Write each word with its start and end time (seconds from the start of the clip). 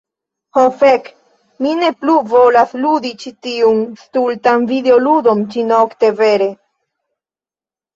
Ho 0.55 0.61
fek, 0.77 1.11
mi 1.65 1.73
ne 1.81 1.91
plu 1.99 2.15
volas 2.33 2.75
ludi 2.87 3.13
ĉi 3.27 3.35
tiun 3.47 3.87
stultan 4.07 4.69
videoludon 4.75 5.49
ĉi-nokte. 5.57 6.17
Vere. 6.27 6.55